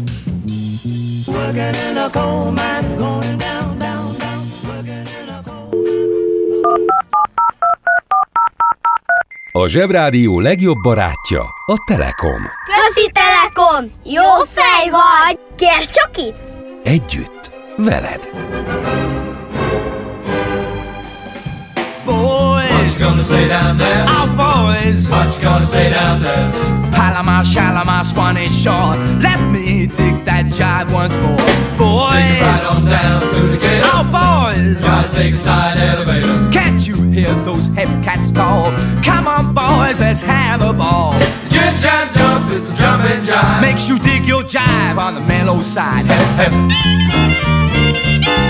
A 9.56 9.66
Zsebrádió 9.68 10.40
legjobb 10.40 10.76
barátja 10.82 11.42
a 11.66 11.84
Telekom. 11.86 12.42
Közi 12.64 13.10
Telekom! 13.12 13.90
Jó 14.04 14.44
fej 14.54 14.90
vagy! 14.90 15.38
Kérd 15.56 15.90
csak 15.90 16.16
itt! 16.16 16.36
Együtt, 16.84 17.50
veled! 17.76 18.28
Boys, 22.94 23.00
gonna 23.00 23.22
say 23.24 23.48
down 23.48 23.76
there? 23.76 24.06
Our 24.06 24.28
boys, 24.36 25.08
what 25.08 25.36
you 25.36 25.42
gonna 25.42 25.64
say 25.64 25.90
down 25.90 26.22
there? 26.22 26.52
Palama, 26.92 27.42
Shalama, 27.42 28.04
Swanee 28.04 28.46
Shore. 28.46 28.94
Let 29.20 29.40
me 29.50 29.88
take 29.88 30.24
that 30.26 30.46
jive 30.46 30.92
once 30.92 31.16
more. 31.16 31.36
Boys, 31.76 32.14
take 32.14 32.38
it 32.38 32.42
right 32.42 32.66
on 32.70 32.84
down 32.84 33.20
to 33.20 33.40
the 33.50 33.56
gate. 33.56 33.82
Our 33.82 34.04
boys, 34.04 34.80
gotta 34.80 35.12
take 35.12 35.34
a 35.34 35.36
side 35.36 35.76
elevator. 35.76 36.48
Can't 36.52 36.86
you 36.86 36.94
hear 37.10 37.34
those 37.42 37.66
hip 37.66 37.88
cats 38.04 38.30
call? 38.30 38.70
Come 39.02 39.26
on, 39.26 39.52
boys, 39.52 39.98
let's 39.98 40.20
have 40.20 40.62
a 40.62 40.72
ball. 40.72 41.18
Jim 41.48 41.74
jam 41.80 42.12
jump 42.14 42.52
is 42.52 42.70
a 42.70 42.76
jumping 42.76 43.22
jive. 43.24 43.60
Makes 43.60 43.88
you 43.88 43.98
dig 43.98 44.24
your 44.24 44.44
jive 44.44 44.98
on 44.98 45.16
the 45.16 45.20
mellow 45.22 45.62
side. 45.62 46.06
Hip, 46.06 46.22
hip. 46.38 46.52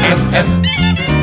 Hip, 0.04 0.18
hip. 0.34 1.13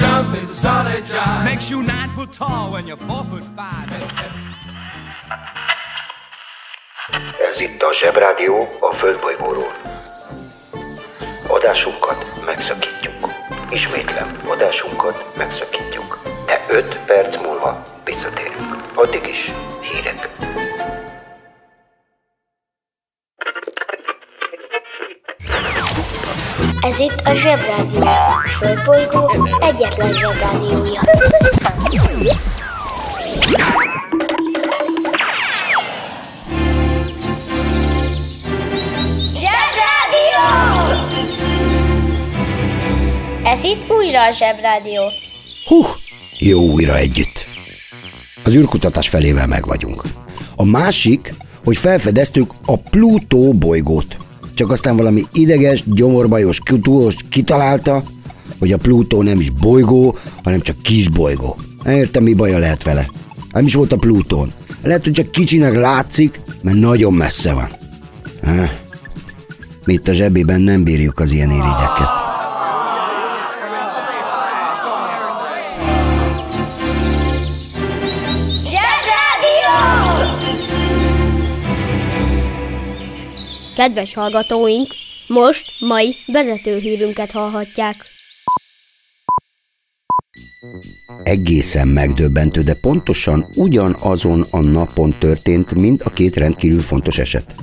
Jump 0.00 0.34
is 0.42 0.50
a 0.50 0.54
solid 0.54 1.04
jive. 1.04 1.44
Makes 1.44 1.68
you 1.70 1.82
nine 1.82 2.08
foot 2.16 2.32
tall 2.32 2.72
when 2.72 2.86
you're 2.86 3.04
four 3.08 3.24
foot 3.24 3.44
five. 3.54 3.88
Ez 7.38 7.60
itt 7.60 7.82
a 7.82 7.92
Zsebrádió 7.92 8.68
a 8.80 8.92
Földbolygóról. 8.92 9.72
Adásunkat 11.46 12.44
megszakítjuk. 12.44 13.30
Ismétlem, 13.70 14.40
adásunkat 14.48 15.36
megszakítjuk. 15.36 16.18
De 16.46 16.64
5 16.68 17.00
perc 17.06 17.36
múlva 17.36 17.82
visszatérünk. 18.04 18.76
Addig 18.94 19.26
is 19.26 19.52
hírek. 19.80 20.28
Ez 26.90 26.98
itt 26.98 27.20
a 27.24 27.34
Zsebrádió. 27.34 28.00
A 28.00 28.48
Földbolygó 28.58 29.48
egyetlen 29.60 30.12
Zsebrádiója. 30.16 31.00
Zsebrádió! 39.38 40.44
Ez 43.44 43.62
itt 43.62 43.90
újra 43.90 44.22
a 44.24 44.30
Zsebrádió. 44.30 45.02
Hú, 45.66 45.84
jó 46.38 46.60
újra 46.60 46.96
együtt. 46.96 47.46
Az 48.44 48.54
űrkutatás 48.54 49.08
felével 49.08 49.46
meg 49.46 49.66
vagyunk. 49.66 50.02
A 50.56 50.64
másik, 50.64 51.34
hogy 51.64 51.76
felfedeztük 51.76 52.52
a 52.66 52.76
Plutó 52.76 53.52
bolygót. 53.52 54.19
Csak 54.60 54.70
aztán 54.70 54.96
valami 54.96 55.22
ideges, 55.32 55.84
gyomorbajos 55.86 56.58
tudós 56.64 57.14
kitalálta, 57.28 58.04
hogy 58.58 58.72
a 58.72 58.76
Plutó 58.76 59.22
nem 59.22 59.40
is 59.40 59.50
bolygó, 59.50 60.16
hanem 60.42 60.60
csak 60.60 60.82
kis 60.82 61.08
bolygó. 61.08 61.56
Nem 61.82 61.94
értem, 61.94 62.22
mi 62.22 62.34
baja 62.34 62.58
lehet 62.58 62.82
vele. 62.82 63.10
Nem 63.52 63.64
is 63.64 63.74
volt 63.74 63.92
a 63.92 63.96
Plutón. 63.96 64.52
Lehet, 64.82 65.04
hogy 65.04 65.12
csak 65.12 65.30
kicsinek 65.30 65.74
látszik, 65.74 66.40
mert 66.62 66.78
nagyon 66.78 67.12
messze 67.12 67.54
van. 67.54 67.68
Mi 69.84 69.92
itt 69.92 70.08
a 70.08 70.12
zsebében 70.12 70.60
nem 70.60 70.84
bírjuk 70.84 71.18
az 71.18 71.32
ilyen 71.32 71.50
irigyeket. 71.50 72.19
Kedves 83.80 84.14
hallgatóink, 84.14 84.94
most 85.26 85.64
mai 85.78 86.14
vezetőhírünket 86.26 87.30
hallhatják. 87.30 87.96
Egészen 91.22 91.88
megdöbbentő, 91.88 92.62
de 92.62 92.74
pontosan 92.74 93.46
ugyanazon 93.54 94.46
a 94.50 94.60
napon 94.60 95.18
történt, 95.18 95.74
mint 95.74 96.02
a 96.02 96.10
két 96.10 96.36
rendkívül 96.36 96.80
fontos 96.80 97.18
eset. 97.18 97.54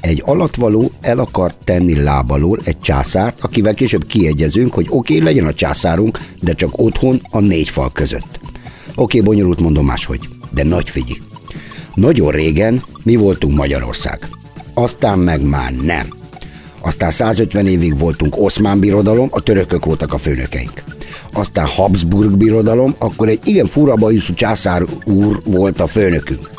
Egy 0.00 0.22
alatvaló 0.24 0.90
el 1.00 1.18
akart 1.18 1.64
tenni 1.64 2.02
lábalól 2.02 2.58
egy 2.64 2.80
császárt, 2.80 3.40
akivel 3.40 3.74
később 3.74 4.06
kiegyezünk, 4.06 4.74
hogy 4.74 4.86
oké, 4.88 5.14
okay, 5.14 5.24
legyen 5.24 5.46
a 5.46 5.54
császárunk, 5.54 6.18
de 6.40 6.52
csak 6.52 6.78
otthon 6.78 7.20
a 7.30 7.40
négy 7.40 7.68
fal 7.68 7.92
között. 7.92 8.40
Oké, 8.42 8.50
okay, 8.94 9.20
bonyolult 9.20 9.60
mondom 9.60 9.86
máshogy, 9.86 10.28
de 10.50 10.62
nagy 10.62 10.90
figyi. 10.90 11.20
Nagyon 11.94 12.30
régen 12.30 12.82
mi 13.02 13.16
voltunk 13.16 13.56
Magyarország 13.56 14.28
aztán 14.78 15.18
meg 15.18 15.42
már 15.42 15.72
nem. 15.72 16.06
Aztán 16.80 17.10
150 17.10 17.66
évig 17.66 17.98
voltunk 17.98 18.36
Oszmán 18.36 18.80
birodalom, 18.80 19.28
a 19.30 19.40
törökök 19.40 19.84
voltak 19.84 20.12
a 20.12 20.18
főnökeink. 20.18 20.84
Aztán 21.32 21.66
Habsburg 21.66 22.36
birodalom, 22.36 22.94
akkor 22.98 23.28
egy 23.28 23.40
igen 23.44 23.66
fura 23.66 23.94
bajuszú 23.94 24.34
császár 24.34 24.84
úr 25.04 25.40
volt 25.44 25.80
a 25.80 25.86
főnökünk. 25.86 26.50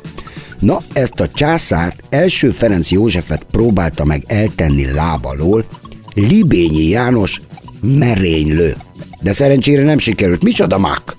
Na, 0.60 0.82
ezt 0.94 1.20
a 1.20 1.28
császárt 1.28 2.04
első 2.10 2.50
Ferenc 2.50 2.92
Józsefet 2.92 3.44
próbálta 3.52 4.06
meg 4.06 4.24
eltenni 4.28 4.94
lábalól 4.94 5.66
Libényi 6.14 6.88
János 6.88 7.42
merénylő. 7.82 8.76
De 9.22 9.34
szerencsére 9.34 9.84
nem 9.84 9.98
sikerült. 9.98 10.44
Micsoda 10.44 10.78
mák? 10.78 11.16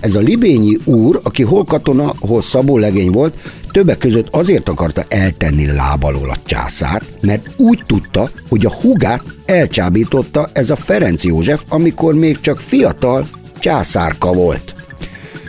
Ez 0.00 0.14
a 0.14 0.20
Libényi 0.20 0.78
úr, 0.84 1.20
aki 1.22 1.42
hol 1.42 1.64
katona, 1.64 2.14
hol 2.18 2.42
szabó 2.42 2.78
legény 2.78 3.10
volt, 3.10 3.34
többek 3.70 3.98
között 3.98 4.28
azért 4.30 4.68
akarta 4.68 5.04
eltenni 5.08 5.66
lábalól 5.66 6.30
a 6.30 6.36
császárt, 6.44 7.04
mert 7.20 7.50
úgy 7.56 7.82
tudta, 7.86 8.30
hogy 8.48 8.66
a 8.66 8.74
hugát 8.80 9.22
elcsábította 9.44 10.50
ez 10.52 10.70
a 10.70 10.76
Ferenc 10.76 11.24
József, 11.24 11.62
amikor 11.68 12.14
még 12.14 12.40
csak 12.40 12.60
fiatal 12.60 13.28
császárka 13.58 14.32
volt 14.32 14.74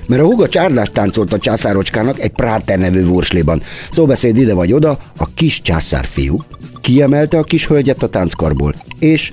mert 0.08 0.22
a 0.22 0.26
huga 0.26 0.48
csárdást 0.48 0.92
táncolt 0.92 1.34
a 1.34 1.40
császárocskának 1.40 2.20
egy 2.20 2.32
Práter 2.32 2.80
nevű 2.80 3.06
vursliban. 3.06 3.62
Szóbeszéd 3.92 4.38
ide 4.38 4.54
vagy 4.54 4.74
oda, 4.74 4.98
a 5.18 5.34
kis 5.34 5.62
császár 5.62 6.06
fiú 6.06 6.44
kiemelte 6.86 7.38
a 7.38 7.44
kis 7.44 7.68
hölgyet 7.68 8.04
a 8.04 8.08
tánckarból, 8.08 8.76
és 9.00 9.32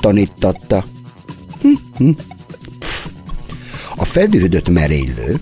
tanítatta. 0.00 0.84
Hm, 1.60 1.68
hm. 1.96 2.10
A 3.96 4.04
feldühödött 4.04 4.68
merénylő 4.68 5.40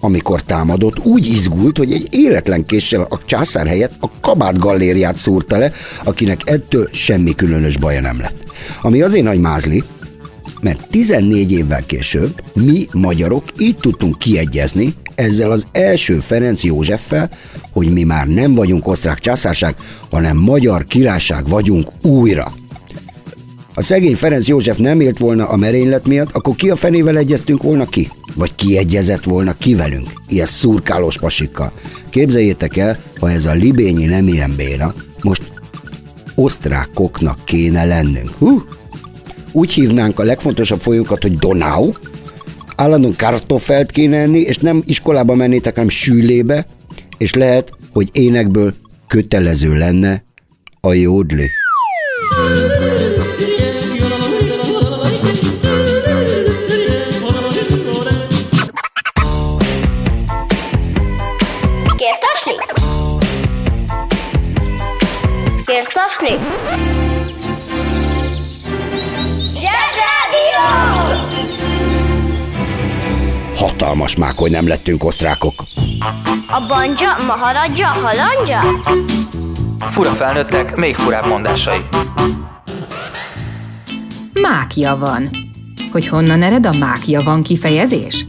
amikor 0.00 0.42
támadott, 0.42 0.98
úgy 1.04 1.26
izgult, 1.26 1.78
hogy 1.78 1.92
egy 1.92 2.08
életlen 2.10 2.66
késsel 2.66 3.06
a 3.08 3.20
császár 3.24 3.66
helyett 3.66 3.92
a 4.00 4.10
kabát 4.20 4.58
gallériát 4.58 5.16
szúrta 5.16 5.56
le, 5.56 5.72
akinek 6.04 6.40
ettől 6.44 6.88
semmi 6.92 7.34
különös 7.34 7.76
baja 7.76 8.00
nem 8.00 8.20
lett. 8.20 8.44
Ami 8.82 9.00
azért 9.02 9.24
nagy 9.24 9.40
mázli, 9.40 9.82
mert 10.60 10.86
14 10.90 11.52
évvel 11.52 11.86
később 11.86 12.42
mi 12.52 12.86
magyarok 12.92 13.44
így 13.58 13.76
tudtunk 13.76 14.18
kiegyezni 14.18 14.94
ezzel 15.14 15.50
az 15.50 15.64
első 15.72 16.18
Ferenc 16.18 16.64
Józseffel, 16.64 17.30
hogy 17.72 17.92
mi 17.92 18.02
már 18.02 18.26
nem 18.26 18.54
vagyunk 18.54 18.86
osztrák 18.86 19.18
császárság, 19.18 19.76
hanem 20.10 20.36
magyar 20.36 20.84
királyság 20.84 21.48
vagyunk 21.48 21.88
újra. 22.02 22.52
Ha 23.80 23.86
szegény 23.86 24.16
Ferenc 24.16 24.48
József 24.48 24.78
nem 24.78 25.00
élt 25.00 25.18
volna 25.18 25.48
a 25.48 25.56
merénylet 25.56 26.06
miatt, 26.06 26.32
akkor 26.32 26.54
ki 26.54 26.70
a 26.70 26.76
fenével 26.76 27.16
egyeztünk 27.16 27.62
volna 27.62 27.86
ki? 27.86 28.10
Vagy 28.34 28.54
ki 28.54 28.76
egyezett 28.76 29.24
volna 29.24 29.54
ki 29.54 29.74
velünk? 29.74 30.08
Ilyen 30.28 30.46
szurkálós 30.46 31.18
pasikkal. 31.18 31.72
Képzeljétek 32.10 32.76
el, 32.76 32.98
ha 33.20 33.30
ez 33.30 33.46
a 33.46 33.52
libényi 33.52 34.04
nem 34.04 34.26
ilyen 34.28 34.54
béna, 34.56 34.94
most 35.20 35.42
osztrákoknak 36.34 37.44
kéne 37.44 37.84
lennünk. 37.84 38.30
Hú! 38.38 38.62
Úgy 39.52 39.72
hívnánk 39.72 40.18
a 40.18 40.22
legfontosabb 40.22 40.80
folyókat, 40.80 41.22
hogy 41.22 41.38
Donau, 41.38 41.92
állandóan 42.76 43.16
kartofelt 43.16 43.90
kéne 43.90 44.18
enni, 44.18 44.38
és 44.38 44.56
nem 44.56 44.82
iskolába 44.86 45.34
mennétek, 45.34 45.74
hanem 45.74 45.88
sűlébe, 45.88 46.66
és 47.18 47.34
lehet, 47.34 47.72
hogy 47.92 48.08
énekből 48.12 48.74
kötelező 49.06 49.74
lenne 49.74 50.24
a 50.80 50.92
jódli. 50.92 51.50
Hatalmas 73.80 74.16
mák, 74.16 74.38
hogy 74.38 74.50
nem 74.50 74.66
lettünk 74.66 75.04
osztrákok. 75.04 75.64
A 76.46 76.66
banja, 76.68 77.16
maharadja, 77.26 77.86
halandja? 77.86 78.60
Fura 79.78 80.10
felnőttek, 80.10 80.76
még 80.76 80.94
furább 80.94 81.26
mondásai. 81.26 81.78
Mákja 84.40 84.96
van. 84.96 85.28
Hogy 85.92 86.08
honnan 86.08 86.42
ered 86.42 86.66
a 86.66 86.72
mákja 86.78 87.22
van 87.22 87.42
kifejezés? 87.42 88.26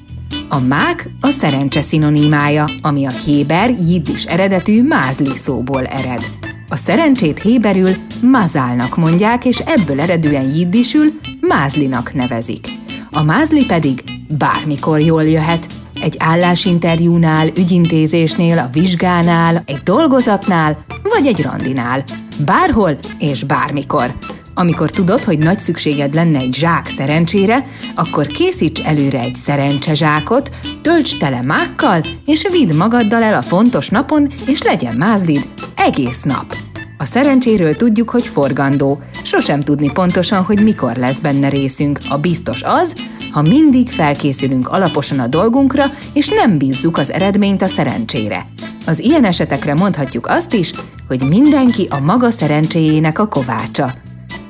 A 0.49 0.59
mák 0.59 1.09
a 1.21 1.29
szerencse 1.29 1.81
szinonimája, 1.81 2.69
ami 2.81 3.05
a 3.05 3.11
héber 3.11 3.69
jiddis 3.69 4.23
eredetű 4.25 4.83
mázli 4.83 5.35
szóból 5.35 5.85
ered. 5.85 6.29
A 6.69 6.75
szerencsét 6.75 7.41
héberül 7.41 7.89
mazálnak 8.21 8.97
mondják, 8.97 9.45
és 9.45 9.59
ebből 9.59 10.01
eredően 10.01 10.49
jiddisül 10.55 11.19
mázlinak 11.41 12.13
nevezik. 12.13 12.67
A 13.11 13.23
mázli 13.23 13.65
pedig 13.65 14.10
bármikor 14.37 14.99
jól 14.99 15.23
jöhet, 15.23 15.67
egy 16.01 16.15
állásinterjúnál, 16.19 17.47
ügyintézésnél, 17.47 18.57
a 18.57 18.69
vizsgánál, 18.71 19.63
egy 19.65 19.79
dolgozatnál, 19.83 20.85
vagy 21.03 21.27
egy 21.27 21.41
randinál. 21.41 22.03
Bárhol 22.45 22.97
és 23.19 23.43
bármikor. 23.43 24.13
Amikor 24.53 24.89
tudod, 24.89 25.23
hogy 25.23 25.37
nagy 25.37 25.59
szükséged 25.59 26.13
lenne 26.13 26.39
egy 26.39 26.53
zsák 26.53 26.87
szerencsére, 26.89 27.65
akkor 27.95 28.27
készíts 28.27 28.81
előre 28.81 29.19
egy 29.19 29.35
szerencsezsákot, 29.35 30.49
tölts 30.81 31.17
tele 31.17 31.41
mákkal, 31.41 32.05
és 32.25 32.47
vidd 32.51 32.75
magaddal 32.75 33.23
el 33.23 33.33
a 33.33 33.41
fontos 33.41 33.89
napon, 33.89 34.29
és 34.47 34.61
legyen 34.61 34.95
mázlid 34.95 35.47
egész 35.75 36.23
nap. 36.23 36.55
A 36.97 37.05
szerencséről 37.05 37.75
tudjuk, 37.75 38.09
hogy 38.09 38.27
forgandó. 38.27 39.01
Sosem 39.23 39.61
tudni 39.61 39.91
pontosan, 39.91 40.43
hogy 40.43 40.63
mikor 40.63 40.95
lesz 40.95 41.19
benne 41.19 41.49
részünk. 41.49 41.99
A 42.09 42.17
biztos 42.17 42.63
az, 42.63 42.95
ha 43.31 43.41
mindig 43.41 43.89
felkészülünk 43.89 44.69
alaposan 44.69 45.19
a 45.19 45.27
dolgunkra, 45.27 45.85
és 46.13 46.27
nem 46.27 46.57
bízzuk 46.57 46.97
az 46.97 47.11
eredményt 47.11 47.61
a 47.61 47.67
szerencsére. 47.67 48.45
Az 48.85 48.99
ilyen 48.99 49.25
esetekre 49.25 49.73
mondhatjuk 49.73 50.27
azt 50.27 50.53
is, 50.53 50.71
hogy 51.07 51.21
mindenki 51.21 51.87
a 51.89 51.99
maga 51.99 52.31
szerencséjének 52.31 53.19
a 53.19 53.27
kovácsa. 53.27 53.91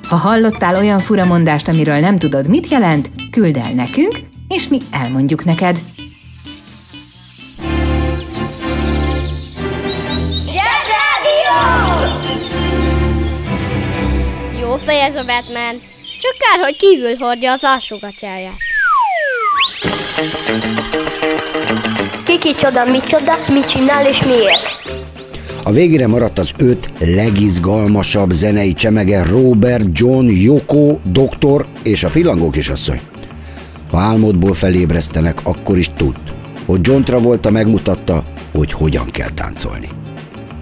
Ha 0.08 0.16
hallottál 0.16 0.76
olyan 0.76 1.00
furamondást, 1.00 1.68
amiről 1.68 2.00
nem 2.00 2.18
tudod, 2.18 2.48
mit 2.48 2.68
jelent, 2.68 3.12
küld 3.32 3.58
el 3.58 3.72
nekünk, 3.72 4.20
és 4.48 4.68
mi 4.68 4.78
elmondjuk 4.92 5.44
neked. 5.44 5.84
Jó 14.60 14.78
fej 14.78 15.02
ez 15.02 15.16
a 15.16 15.26
Batman. 15.26 15.82
Csak 16.22 16.36
kár, 16.38 16.64
hogy 16.64 16.76
kívül 16.76 17.16
hordja 17.16 17.52
az 17.52 17.64
alsógatyáját. 17.64 18.71
Kiki 22.26 22.56
csoda, 22.56 22.86
mi 22.86 23.00
csoda, 23.08 23.34
mit 23.54 23.66
csinál 23.66 24.06
és 24.06 24.24
miért? 24.24 24.80
A 25.64 25.72
végére 25.72 26.08
maradt 26.08 26.40
az 26.40 26.52
öt 26.58 26.92
legizgalmasabb 27.00 28.32
zenei 28.32 28.74
csemege 28.74 29.24
Robert, 29.24 29.86
John, 29.92 30.26
Yoko, 30.30 30.98
Doktor 31.06 31.68
és 31.84 32.04
a 32.04 32.10
pillangó 32.10 32.50
kisasszony. 32.50 33.02
Ha 33.92 34.00
álmodból 34.00 34.54
felébresztenek, 34.54 35.40
akkor 35.44 35.78
is 35.78 35.90
tud, 35.98 36.16
hogy 36.66 36.80
John 36.82 37.02
Travolta 37.02 37.52
megmutatta, 37.52 38.24
hogy 38.52 38.72
hogyan 38.72 39.06
kell 39.06 39.30
táncolni. 39.30 39.90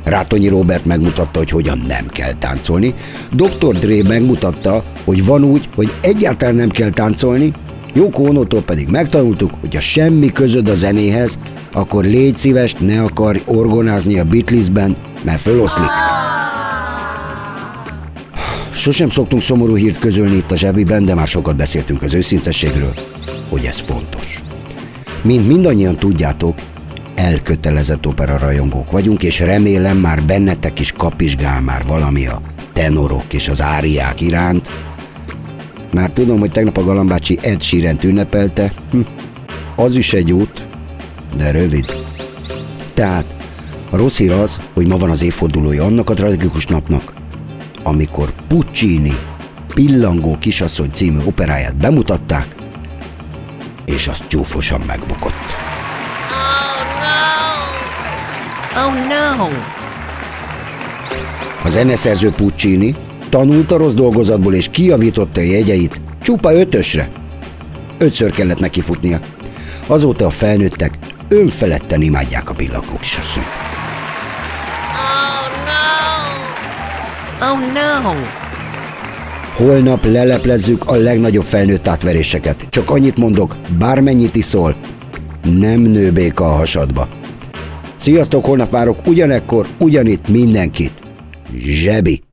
Rátonyi 0.04 0.48
Robert 0.48 0.86
megmutatta, 0.86 1.38
hogy 1.38 1.50
hogyan 1.50 1.84
nem 1.88 2.08
kell 2.08 2.34
táncolni, 2.34 2.94
Dr. 3.32 3.78
Dre 3.78 4.08
megmutatta, 4.08 4.84
hogy 5.06 5.26
van 5.26 5.44
úgy, 5.44 5.70
hogy 5.76 5.94
egyáltalán 6.02 6.56
nem 6.56 6.70
kell 6.70 6.90
táncolni, 6.90 7.54
Jóko 7.94 8.24
Onótól 8.24 8.62
pedig 8.62 8.88
megtanultuk, 8.88 9.52
hogy 9.60 9.76
a 9.76 9.80
semmi 9.80 10.32
közöd 10.32 10.70
a 10.70 10.76
zenéhez, 10.76 11.38
akkor 11.72 12.04
légy 12.04 12.38
szíves, 12.38 12.74
ne 12.74 13.02
akarj 13.02 13.42
orgonázni 13.46 14.20
a 14.20 14.24
Beatlesben, 14.24 14.98
mert 15.24 15.42
föloszlik. 15.42 15.90
Sosem 18.72 19.10
szoktunk 19.10 19.42
szomorú 19.42 19.76
hírt 19.76 20.00
közölni 20.00 20.36
itt 20.36 20.52
a 20.52 20.56
zsebiben, 20.56 21.06
de 21.06 21.16
már 21.16 21.28
sokat 21.28 21.56
beszéltünk 21.56 22.02
az 22.02 22.14
őszintességről, 22.14 22.94
hogy 23.50 23.66
ez 23.66 23.80
fontos. 23.80 24.42
Mint 25.24 25.48
mindannyian 25.48 25.96
tudjátok, 25.96 26.56
elkötelezett 27.16 28.08
opera 28.08 28.38
rajongók 28.38 28.92
vagyunk, 28.92 29.24
és 29.24 29.40
remélem 29.40 29.98
már 29.98 30.24
bennetek 30.24 30.80
is 30.80 30.92
kapizsgál 30.92 31.62
már 31.62 31.84
valami 31.88 32.28
a 32.28 32.42
tenorok 32.74 33.34
és 33.34 33.50
az 33.50 33.62
áriák 33.62 34.22
iránt. 34.22 34.70
Már 35.94 36.12
tudom, 36.12 36.40
hogy 36.40 36.52
tegnap 36.52 36.78
a 36.78 36.84
Galambácsi 36.84 37.40
Ed 37.42 37.62
sheeran 37.62 38.00
ünnepelte, 38.04 38.74
hm, 38.92 39.02
az 39.76 39.96
is 39.96 40.14
egy 40.14 40.32
út, 40.32 40.68
de 41.38 41.52
rövid. 41.52 41.86
Tehát 42.94 43.36
a 43.90 43.98
rossz 43.98 44.18
hír 44.18 44.32
az, 44.32 44.60
hogy 44.74 44.88
ma 44.88 44.96
van 44.96 45.10
az 45.10 45.22
évfordulója 45.22 45.84
annak 45.84 46.10
a 46.10 46.14
tragikus 46.14 46.66
napnak, 46.66 47.14
amikor 47.84 48.34
Puccini 48.48 49.14
Pillangó 49.74 50.38
kisasszony 50.38 50.90
című 50.92 51.20
operáját 51.26 51.78
bemutatták, 51.78 52.56
és 53.86 54.08
az 54.08 54.28
csúfosan 54.28 54.82
megbukott. 54.88 55.68
Oh 58.76 58.94
no! 59.08 59.46
A 61.64 61.70
zeneszerző 61.70 62.30
Puccini 62.30 62.96
tanult 63.30 63.72
a 63.72 63.78
rossz 63.78 63.94
dolgozatból 63.94 64.54
és 64.54 64.68
kiavította 64.72 65.42
a 65.42 65.44
jegyeit 65.44 66.02
csupa 66.22 66.54
ötösre. 66.54 67.10
Ötször 67.98 68.32
kellett 68.32 68.60
neki 68.60 68.82
futnia. 68.82 69.20
Azóta 69.88 70.26
a 70.26 70.30
felnőttek 70.30 70.94
önfeledten 71.30 72.02
imádják 72.02 72.50
a 72.50 72.54
pillangók 72.54 73.00
asszonyt. 73.02 73.46
Oh 77.42 77.60
no! 77.74 78.12
Holnap 79.66 80.06
leleplezzük 80.06 80.84
a 80.90 80.96
legnagyobb 80.96 81.44
felnőtt 81.44 81.88
átveréseket. 81.88 82.66
Csak 82.70 82.90
annyit 82.90 83.18
mondok, 83.18 83.58
bármennyit 83.78 84.36
iszol, 84.36 84.76
nem 85.44 85.80
nő 85.80 86.12
béka 86.12 86.46
a 86.46 86.56
hasadba. 86.56 87.08
Sziasztok, 87.96 88.46
holnap 88.46 88.72
várok 88.72 89.08
ugyanekkor, 89.08 89.68
ugyanitt 89.80 90.28
mindenkit. 90.28 90.94
Zsebi. 91.56 92.29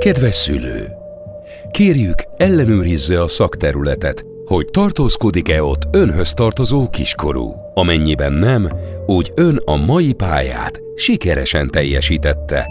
Kedves 0.00 0.34
szülő! 0.34 0.88
Kérjük, 1.70 2.22
ellenőrizze 2.36 3.22
a 3.22 3.28
szakterületet, 3.28 4.24
hogy 4.44 4.64
tartózkodik-e 4.64 5.62
ott 5.62 5.82
önhöz 5.92 6.32
tartozó 6.32 6.88
kiskorú. 6.88 7.54
Amennyiben 7.74 8.32
nem, 8.32 8.68
úgy 9.06 9.32
ön 9.34 9.60
a 9.64 9.76
mai 9.76 10.12
pályát 10.12 10.80
sikeresen 10.94 11.68
teljesítette. 11.68 12.66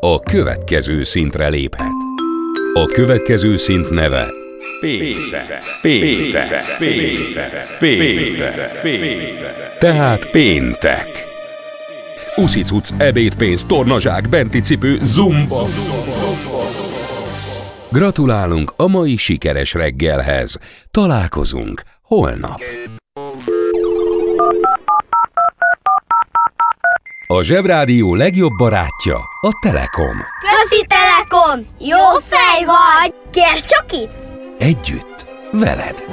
A 0.00 0.20
következő 0.20 1.02
szintre 1.02 1.48
léphet. 1.48 1.94
A 2.72 2.84
következő 2.84 3.56
szint 3.56 3.90
neve 3.90 4.30
Péntek, 4.80 5.62
péntek, 5.82 6.76
péntek, 6.78 7.76
péntek, 7.78 8.80
péntek. 8.82 9.78
Tehát 9.78 10.30
péntek. 10.30 11.25
Uszicuc, 12.36 12.90
ebédpénz, 12.96 13.64
tornazsák, 13.64 14.28
benti 14.28 14.60
cipő, 14.60 14.98
zumba. 15.02 15.66
Gratulálunk 17.88 18.72
a 18.76 18.86
mai 18.86 19.16
sikeres 19.16 19.74
reggelhez. 19.74 20.58
Találkozunk 20.90 21.82
holnap. 22.02 22.60
A 27.26 27.42
Zsebrádió 27.42 28.14
legjobb 28.14 28.52
barátja 28.56 29.16
a 29.40 29.58
Telekom. 29.60 30.16
Közi 30.40 30.86
Telekom! 30.86 31.66
Jó 31.78 32.20
fej 32.28 32.64
vagy! 32.64 33.14
Kérd 33.30 33.64
csak 33.64 33.92
itt! 33.92 34.10
Együtt, 34.58 35.26
veled. 35.52 36.04